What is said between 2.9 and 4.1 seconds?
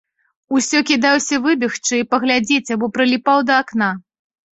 прыліпаў да акна.